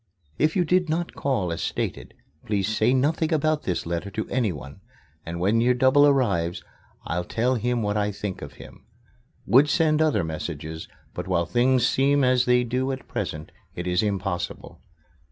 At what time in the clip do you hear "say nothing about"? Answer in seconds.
2.75-3.61